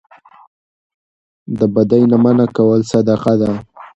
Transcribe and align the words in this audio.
د 1.57 1.59
بدۍ 1.73 2.01
نه 2.11 2.17
منع 2.23 2.47
کول 2.55 2.79
صدقه 2.91 3.33
ده 3.41 3.51